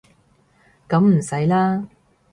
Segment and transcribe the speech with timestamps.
[0.89, 1.85] 噉唔使啦